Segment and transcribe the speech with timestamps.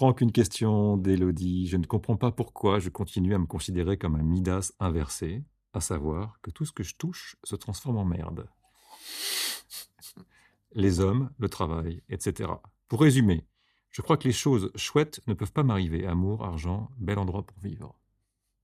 [0.00, 1.68] prends qu'une question d'Élodie.
[1.68, 5.82] Je ne comprends pas pourquoi je continue à me considérer comme un Midas inversé, à
[5.82, 8.48] savoir que tout ce que je touche se transforme en merde.
[10.72, 12.50] Les hommes, le travail, etc.
[12.88, 13.46] Pour résumer,
[13.90, 16.06] je crois que les choses chouettes ne peuvent pas m'arriver.
[16.06, 17.94] Amour, argent, bel endroit pour vivre.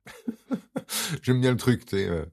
[1.23, 2.09] J'aime bien le truc, sais.
[2.09, 2.25] Euh.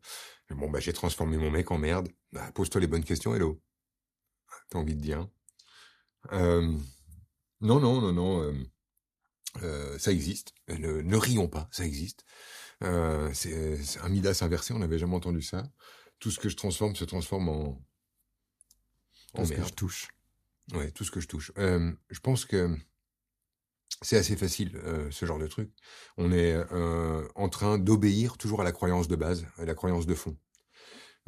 [0.51, 2.07] Bon, bah, j'ai transformé mon mec en merde.
[2.31, 3.61] Bah, pose-toi les bonnes questions, hello.
[4.69, 5.27] T'as envie de dire.
[6.31, 6.73] Euh,
[7.59, 8.41] non, non, non, non.
[8.43, 8.53] Euh,
[9.61, 10.53] euh, ça existe.
[10.67, 12.25] Ne, ne, rions pas, ça existe.
[12.81, 15.63] c'est un Midas inversé, on n'avait jamais entendu ça.
[16.19, 17.81] Tout ce que je transforme se transforme en...
[19.33, 20.07] en tout ce que je touche.
[20.73, 21.51] Ouais, tout ce que je touche.
[21.57, 22.75] je pense que
[24.01, 24.81] c'est assez facile,
[25.11, 25.71] ce genre de truc.
[26.17, 26.57] On est
[27.35, 30.37] en train d'obéir toujours à la croyance de base, à la croyance de fond.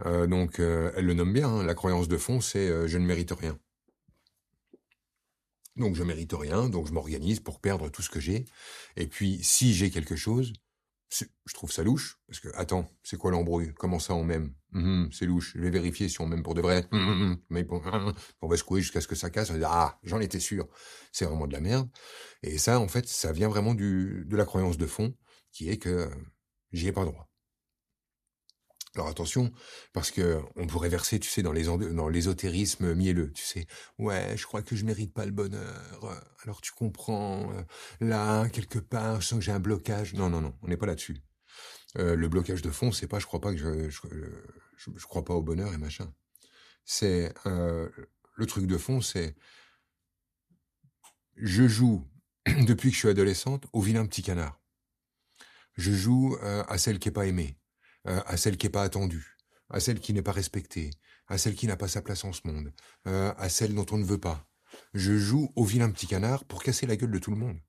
[0.05, 3.59] donc, elle le nomme bien, hein, la croyance de fond, c'est je ne mérite rien.
[5.75, 8.45] Donc je mérite rien, donc je m'organise pour perdre tout ce que j'ai.
[8.95, 10.53] Et puis si j'ai quelque chose,
[11.09, 13.73] je trouve ça louche, parce que attends, c'est quoi l'embrouille?
[13.75, 14.53] Comment ça on m'aime?
[14.73, 15.53] Hum, C'est louche.
[15.55, 16.85] Je vais vérifier si on m'aime pour de vrai.
[16.91, 17.65] Hum, mais
[18.41, 19.51] on va secouer jusqu'à ce que ça casse.
[19.63, 20.67] Ah, j'en étais sûr.
[21.11, 21.89] C'est vraiment de la merde.
[22.43, 25.15] Et ça, en fait, ça vient vraiment du de la croyance de fond,
[25.51, 26.09] qui est que
[26.71, 27.29] j'y ai pas droit.
[28.95, 29.51] Alors attention,
[29.91, 33.67] parce que on pourrait verser, tu sais, dans les dans l'ésotérisme mielleux, tu sais.
[33.99, 36.23] Ouais, je crois que je mérite pas le bonheur.
[36.43, 37.61] Alors tu comprends, euh,
[37.99, 40.13] là quelque part, je sens que j'ai un blocage.
[40.13, 41.17] Non, non, non, on n'est pas là-dessus.
[41.97, 44.07] Euh, le blocage de fond, c'est pas, je crois pas que je je,
[44.77, 46.13] je, crois pas au bonheur et machin.
[46.85, 47.89] C'est euh,
[48.37, 49.35] le truc de fond, c'est
[51.35, 52.07] je joue
[52.45, 54.61] depuis que je suis adolescente au vilain petit canard.
[55.73, 57.64] Je joue à celle qui est pas aimée euh,
[58.05, 59.35] à celle qui n'est pas attendue,
[59.69, 60.91] à celle qui n'est pas respectée,
[61.27, 62.71] à celle qui n'a pas sa place en ce monde,
[63.07, 64.47] euh, à celle dont on ne veut pas.
[64.93, 67.59] Je joue au vilain petit canard pour casser la gueule de tout le monde.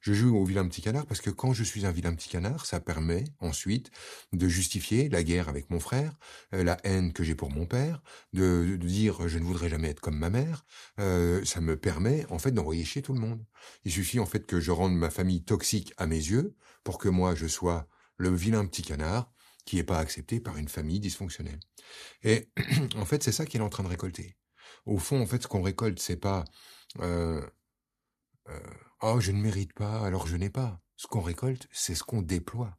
[0.00, 2.66] Je joue au vilain petit canard parce que quand je suis un vilain petit canard,
[2.66, 3.90] ça permet ensuite
[4.32, 6.16] de justifier la guerre avec mon frère,
[6.54, 8.00] euh, la haine que j'ai pour mon père,
[8.32, 10.64] de, dire je ne voudrais jamais être comme ma mère.
[10.98, 13.44] ça me permet en fait d'envoyer chier tout le monde.
[13.84, 17.08] Il suffit en fait que je rende ma famille toxique à mes yeux pour que
[17.08, 17.88] moi je sois
[18.18, 19.32] le vilain petit canard
[19.64, 21.60] qui n'est pas accepté par une famille dysfonctionnelle.
[22.22, 22.50] Et
[22.96, 24.36] en fait, c'est ça qu'il est en train de récolter.
[24.86, 26.44] Au fond, en fait, ce qu'on récolte, c'est pas
[26.98, 28.60] euh,
[29.00, 30.80] oh je ne mérite pas, alors je n'ai pas.
[30.96, 32.76] Ce qu'on récolte, c'est ce qu'on déploie.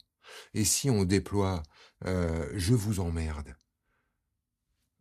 [0.54, 1.64] Et si on déploie
[2.06, 3.56] euh, je vous emmerde,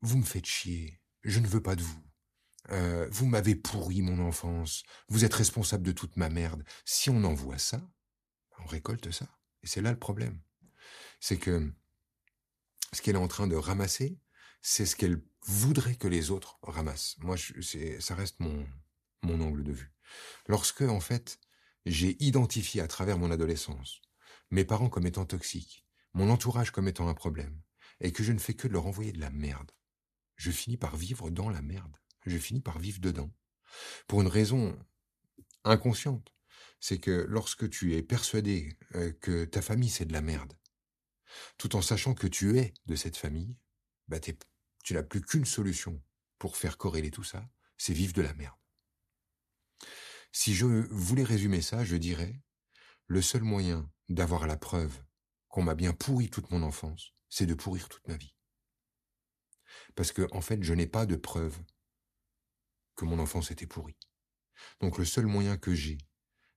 [0.01, 2.03] vous me faites chier, je ne veux pas de vous.
[2.71, 6.65] Euh, vous m'avez pourri mon enfance, vous êtes responsable de toute ma merde.
[6.85, 7.81] Si on envoie ça,
[8.59, 9.27] on récolte ça.
[9.63, 10.41] Et c'est là le problème
[11.23, 11.73] c'est que
[12.93, 14.19] ce qu'elle est en train de ramasser,
[14.61, 17.17] c'est ce qu'elle voudrait que les autres ramassent.
[17.21, 18.67] Moi, c'est, ça reste mon,
[19.23, 19.95] mon angle de vue.
[20.49, 21.39] Lorsque, en fait,
[21.87, 24.03] j'ai identifié à travers mon adolescence
[24.51, 27.63] mes parents comme étant toxiques, mon entourage comme étant un problème,
[28.01, 29.71] et que je ne fais que leur envoyer de la merde,
[30.35, 31.97] je finis par vivre dans la merde.
[32.27, 33.33] Je finis par vivre dedans.
[34.09, 34.77] Pour une raison
[35.63, 36.35] inconsciente.
[36.81, 40.53] C'est que lorsque tu es persuadé euh, que ta famille c'est de la merde,
[41.59, 43.57] tout en sachant que tu es de cette famille,
[44.09, 46.03] bah tu n'as plus qu'une solution
[46.39, 48.57] pour faire corréler tout ça, c'est vivre de la merde.
[50.33, 52.43] Si je voulais résumer ça, je dirais,
[53.07, 55.05] le seul moyen d'avoir la preuve
[55.49, 58.35] qu'on m'a bien pourri toute mon enfance, c'est de pourrir toute ma vie.
[59.95, 61.63] Parce que, en fait, je n'ai pas de preuve
[62.97, 63.99] que mon enfance était pourrie.
[64.81, 65.99] Donc le seul moyen que j'ai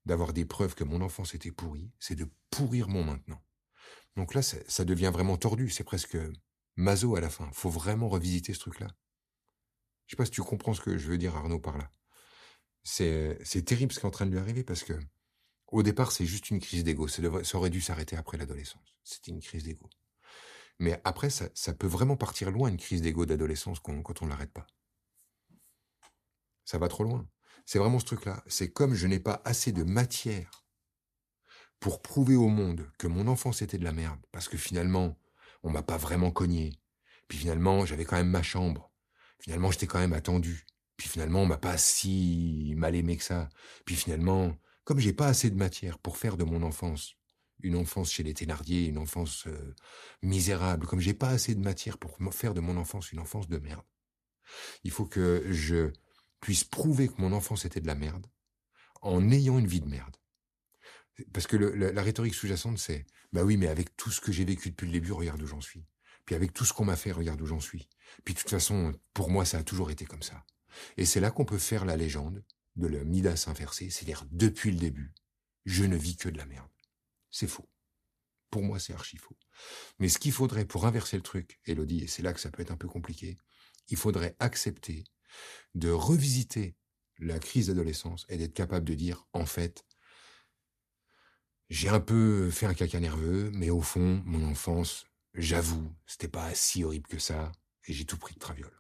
[0.06, 3.45] d'avoir des preuves que mon enfance était pourrie, c'est de pourrir mon maintenant.
[4.16, 6.18] Donc là, ça devient vraiment tordu, c'est presque
[6.76, 7.50] maso à la fin.
[7.52, 8.88] Faut vraiment revisiter ce truc-là.
[10.08, 11.92] Je sais pas si tu comprends ce que je veux dire, Arnaud, par là.
[12.84, 14.94] C'est, terrible ce qui est en train de lui arriver parce que,
[15.68, 17.08] au départ, c'est juste une crise d'ego.
[17.08, 17.22] Ça,
[17.58, 18.96] aurait dû s'arrêter après l'adolescence.
[19.04, 19.90] C'était une crise d'ego.
[20.80, 24.54] Mais après, ça, peut vraiment partir loin, une crise d'ego d'adolescence, quand on ne l'arrête
[24.54, 24.68] pas.
[26.64, 27.28] Ça va trop loin.
[27.66, 28.44] C'est vraiment ce truc-là.
[28.48, 30.65] C'est comme je n'ai pas assez de matière
[31.86, 35.20] pour prouver au monde que mon enfance était de la merde, parce que finalement,
[35.62, 36.74] on m'a pas vraiment cogné.
[37.28, 38.92] Puis finalement, j'avais quand même ma chambre.
[39.38, 40.66] Finalement, j'étais quand même attendu.
[40.98, 43.50] Puis finalement, on m'a pas si mal aimé que ça.
[43.86, 47.18] Puis finalement, comme j'ai pas assez de matière pour faire de mon enfance
[47.62, 49.76] une enfance chez les Thénardier, une enfance euh,
[50.24, 53.60] misérable, comme j'ai pas assez de matière pour faire de mon enfance une enfance de
[53.60, 53.86] merde,
[54.84, 55.92] il faut que je
[56.40, 58.26] puisse prouver que mon enfance était de la merde
[59.04, 60.18] en ayant une vie de merde.
[61.34, 64.70] Parce que la, rhétorique sous-jacente, c'est bah oui, mais avec tout ce que j'ai vécu
[64.70, 65.86] depuis le début, regarde où j'en suis.
[66.26, 67.88] Puis avec tout ce qu'on m'a fait, regarde où j'en suis.
[68.24, 70.44] Puis de toute façon, pour moi, ça a toujours été comme ça.
[70.98, 72.44] Et c'est là qu'on peut faire la légende
[72.76, 75.14] de la Midas inversée, c'est-à-dire depuis le début,
[75.66, 76.70] je ne vis que de la merde.
[77.32, 77.70] C'est faux.
[78.50, 79.38] Pour moi, c'est archi faux.
[80.00, 82.62] Mais ce qu'il faudrait pour inverser le truc, Elodie, et c'est là que ça peut
[82.62, 83.38] être un peu compliqué,
[83.88, 85.04] il faudrait accepter
[85.74, 86.76] de revisiter
[87.20, 89.86] la crise d'adolescence et d'être capable de dire, en fait,
[91.70, 96.54] j'ai un peu fait un caca nerveux, mais au fond, mon enfance, j'avoue, c'était pas
[96.54, 97.52] si horrible que ça,
[97.88, 98.78] et j'ai tout pris de traviole.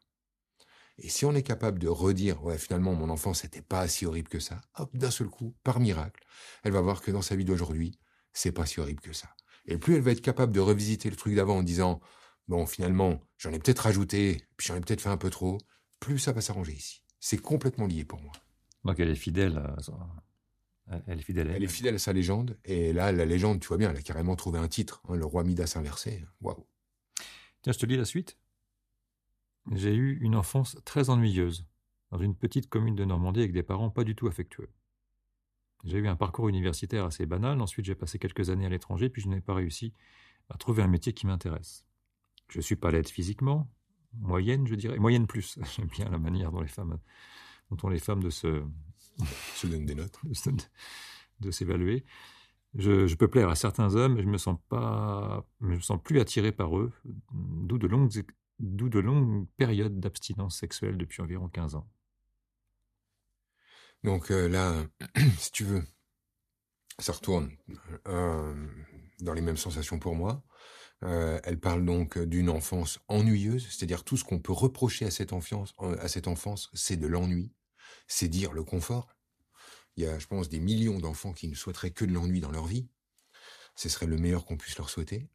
[0.97, 4.29] Et si on est capable de redire, ouais, finalement, mon enfance n'était pas si horrible
[4.29, 6.23] que ça, hop, d'un seul coup, par miracle,
[6.63, 7.99] elle va voir que dans sa vie d'aujourd'hui,
[8.33, 9.29] c'est pas si horrible que ça.
[9.65, 11.99] Et plus elle va être capable de revisiter le truc d'avant en disant,
[12.47, 15.57] bon, finalement, j'en ai peut-être rajouté, puis j'en ai peut-être fait un peu trop,
[15.99, 17.01] plus ça va s'arranger ici.
[17.19, 18.33] C'est complètement lié pour moi.
[18.83, 19.75] Donc elle est fidèle à...
[21.07, 22.57] Elle est fidèle à Elle est fidèle à sa légende.
[22.63, 25.25] Et là, la légende, tu vois bien, elle a carrément trouvé un titre, hein, le
[25.25, 26.25] roi Midas inversé.
[26.41, 26.65] Waouh.
[27.61, 28.37] Tiens, je te lis la suite.
[29.71, 31.65] J'ai eu une enfance très ennuyeuse,
[32.11, 34.69] dans une petite commune de Normandie avec des parents pas du tout affectueux.
[35.83, 39.23] J'ai eu un parcours universitaire assez banal, ensuite j'ai passé quelques années à l'étranger, puis
[39.23, 39.93] je n'ai pas réussi
[40.49, 41.85] à trouver un métier qui m'intéresse.
[42.47, 43.67] Je suis pas laide physiquement,
[44.13, 45.57] moyenne, je dirais, moyenne plus.
[45.75, 46.99] J'aime bien la manière dont les femmes,
[47.71, 48.63] dont ont les femmes de se,
[49.55, 50.19] se donnent des notes,
[51.39, 52.05] de s'évaluer.
[52.77, 56.01] Je, je, peux plaire à certains hommes, mais je me sens pas, je me sens
[56.03, 56.91] plus attiré par eux,
[57.31, 58.11] d'où de longues
[58.59, 61.87] d'où de longues périodes d'abstinence sexuelle depuis environ 15 ans.
[64.03, 64.85] Donc euh, là,
[65.37, 65.83] si tu veux,
[66.99, 67.51] ça retourne
[68.07, 68.53] euh,
[69.19, 70.43] dans les mêmes sensations pour moi.
[71.03, 75.33] Euh, elle parle donc d'une enfance ennuyeuse, c'est-à-dire tout ce qu'on peut reprocher à cette
[75.33, 77.51] enfance, à cette enfance, c'est de l'ennui,
[78.07, 79.15] c'est dire le confort.
[79.97, 82.51] Il y a, je pense, des millions d'enfants qui ne souhaiteraient que de l'ennui dans
[82.51, 82.87] leur vie.
[83.75, 85.29] Ce serait le meilleur qu'on puisse leur souhaiter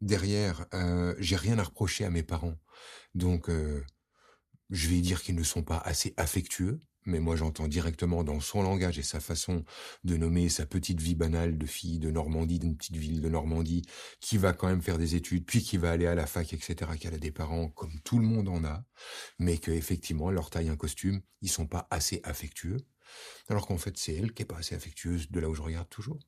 [0.00, 2.56] derrière, euh, j'ai rien à reprocher à mes parents.
[3.14, 3.84] Donc, euh,
[4.70, 8.62] je vais dire qu'ils ne sont pas assez affectueux, mais moi j'entends directement dans son
[8.62, 9.64] langage et sa façon
[10.04, 13.82] de nommer sa petite vie banale de fille de Normandie, d'une petite ville de Normandie,
[14.20, 16.92] qui va quand même faire des études, puis qui va aller à la fac, etc.,
[17.00, 18.84] qu'elle a des parents comme tout le monde en a,
[19.38, 22.78] mais que effectivement leur taille un costume, ils sont pas assez affectueux,
[23.48, 25.88] alors qu'en fait c'est elle qui est pas assez affectueuse de là où je regarde
[25.88, 26.18] toujours.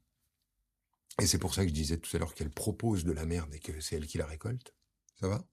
[1.21, 3.55] Et c'est pour ça que je disais tout à l'heure qu'elle propose de la merde
[3.55, 4.75] et que c'est elle qui la récolte.
[5.21, 5.45] Ça va?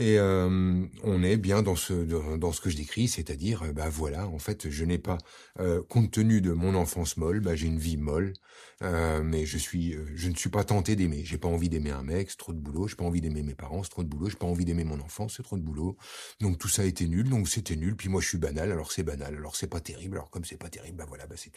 [0.00, 1.92] Et euh, on est bien dans ce
[2.36, 5.18] dans ce que je décris, c'est-à-dire, euh, bah voilà, en fait, je n'ai pas,
[5.58, 8.32] euh, compte tenu de mon enfance molle, bah j'ai une vie molle,
[8.80, 11.22] mais je suis, je ne suis pas tenté d'aimer.
[11.24, 12.88] J'ai pas envie d'aimer un mec, c'est trop de boulot.
[12.88, 14.30] J'ai pas envie d'aimer mes parents, c'est trop de boulot.
[14.30, 15.96] J'ai pas envie d'aimer mon enfant, c'est trop de boulot.
[16.40, 17.94] Donc tout ça été nul, donc c'était nul.
[17.96, 20.16] Puis moi je suis banal, alors c'est banal, alors c'est pas terrible.
[20.16, 21.52] Alors comme c'est pas terrible, bah voilà, bah c'est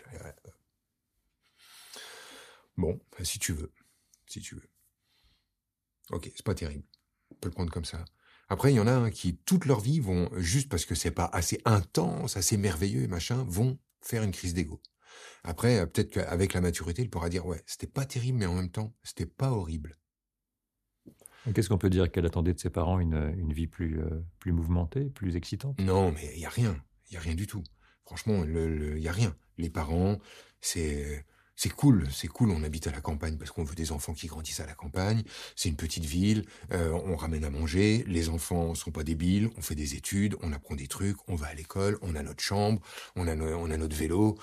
[2.78, 3.72] Bon, bah, si tu veux.
[4.28, 4.69] Si tu veux.
[6.12, 6.84] Ok, c'est pas terrible.
[7.31, 8.04] On peut le prendre comme ça.
[8.53, 11.25] Après, il y en a qui, toute leur vie, vont, juste parce que c'est pas
[11.33, 14.79] assez intense, assez merveilleux et machin, vont faire une crise d'ego.
[15.44, 18.53] Après, euh, peut-être qu'avec la maturité, il pourra dire, ouais, c'était pas terrible, mais en
[18.53, 19.97] même temps, c'était pas horrible.
[21.51, 24.51] Qu'est-ce qu'on peut dire qu'elle attendait de ses parents une, une vie plus, euh, plus
[24.51, 25.81] mouvementée, plus excitante?
[25.81, 26.79] Non, mais il y a rien.
[27.09, 27.63] Il y a rien du tout.
[28.05, 29.35] Franchement, il le, y a rien.
[29.57, 30.19] Les parents,
[30.61, 34.13] c'est c'est cool, c'est cool, on habite à la campagne parce qu'on veut des enfants
[34.13, 35.23] qui grandissent à la campagne,
[35.55, 39.61] c'est une petite ville, euh, on ramène à manger, les enfants sont pas débiles, on
[39.61, 42.81] fait des études, on apprend des trucs, on va à l'école, on a notre chambre,
[43.15, 44.38] on a, notre vélo,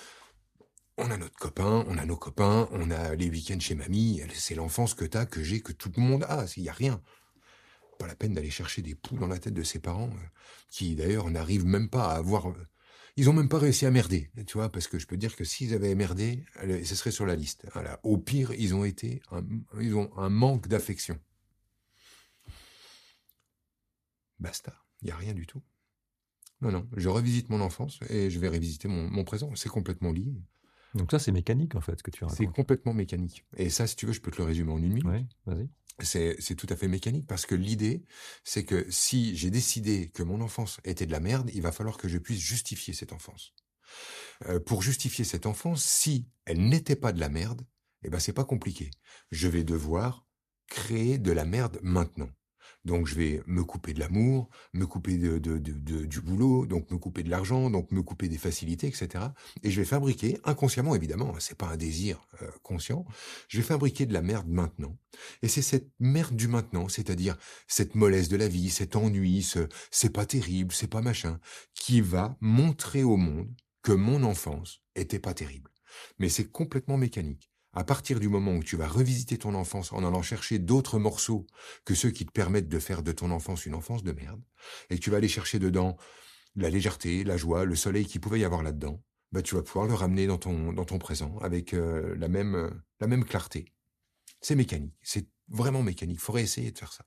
[0.98, 4.54] on a notre copain, on a nos copains, on a les week-ends chez mamie, c'est
[4.54, 7.02] l'enfance que t'as, que j'ai, que tout le monde a, il y a rien.
[7.98, 10.28] Pas la peine d'aller chercher des poules dans la tête de ses parents, euh,
[10.70, 12.66] qui d'ailleurs n'arrivent même pas à avoir euh,
[13.20, 15.44] ils ont même pas réussi à merder, tu vois, parce que je peux dire que
[15.44, 17.66] s'ils avaient merdé, ce serait sur la liste.
[17.74, 18.00] Voilà.
[18.02, 19.20] Au pire, ils ont été,
[19.78, 21.20] ils ont un manque d'affection.
[24.38, 24.74] Basta.
[25.02, 25.60] Il n'y a rien du tout.
[26.62, 26.88] Non, non.
[26.96, 29.54] Je revisite mon enfance et je vais revisiter mon, présent.
[29.54, 30.32] C'est complètement lié.
[30.94, 32.38] Donc ça, c'est mécanique, en fait, que tu racontes.
[32.38, 33.44] C'est complètement mécanique.
[33.56, 35.04] Et ça, si tu veux, je peux te le résumer en une minute.
[35.06, 35.68] Oui, vas-y
[36.04, 38.04] c'est tout à fait mécanique parce que l'idée,
[38.44, 41.96] c'est que si j'ai décidé que mon enfance était de la merde, il va falloir
[41.96, 43.54] que je puisse justifier cette enfance.
[44.46, 47.66] Euh, pour justifier cette enfance, si elle n'était pas de la merde,
[48.02, 48.90] eh ben c'est pas compliqué.
[49.30, 50.26] Je vais devoir
[50.66, 52.30] créer de la merde maintenant.
[52.84, 57.22] Donc je vais me couper de l'amour, me couper de, du boulot, donc me couper
[57.22, 59.24] de l'argent, donc me couper des facilités, etc.
[59.62, 63.04] Et je vais fabriquer, inconsciemment évidemment, c'est pas un désir euh, conscient,
[63.48, 64.96] je vais fabriquer de la merde maintenant.
[65.42, 67.36] Et c'est cette merde du maintenant, c'est-à-dire
[67.66, 71.38] cette mollesse de la vie, cet ennui, ce c'est pas terrible, c'est pas machin,
[71.74, 75.70] qui va montrer au monde que mon enfance était pas terrible.
[76.18, 80.04] Mais c'est complètement mécanique à partir du moment où tu vas revisiter ton enfance en
[80.04, 81.46] allant chercher d'autres morceaux
[81.84, 84.42] que ceux qui te permettent de faire de ton enfance une enfance de merde,
[84.90, 85.96] et que tu vas aller chercher dedans
[86.56, 89.86] la légèreté, la joie, le soleil qui pouvait y avoir là-dedans, bah, tu vas pouvoir
[89.86, 93.72] le ramener dans ton, dans ton présent avec euh, la, même, la même clarté.
[94.40, 96.16] C'est mécanique, c'est vraiment mécanique.
[96.16, 97.04] Il faudrait essayer de faire ça.